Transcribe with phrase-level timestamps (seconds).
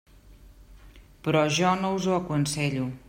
[1.27, 2.89] Però jo no us ho aconsello.